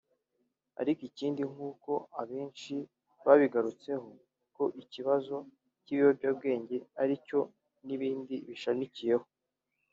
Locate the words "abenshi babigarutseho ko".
2.21-4.63